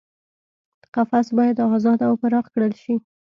[0.93, 2.95] قفس باید ازاد او پراخ کړل شي.